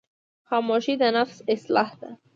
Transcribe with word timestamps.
خاموشي، 0.49 0.93
د 1.01 1.03
نفس 1.17 1.37
اصلاح 1.53 1.89
ده. 2.01 2.09